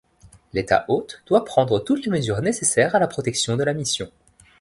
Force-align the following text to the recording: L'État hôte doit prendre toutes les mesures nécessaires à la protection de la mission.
L'État 0.53 0.83
hôte 0.87 1.21
doit 1.27 1.45
prendre 1.45 1.77
toutes 1.79 2.03
les 2.05 2.11
mesures 2.11 2.41
nécessaires 2.41 2.95
à 2.95 2.99
la 2.99 3.05
protection 3.07 3.55
de 3.55 3.63
la 3.63 3.75
mission. 3.75 4.09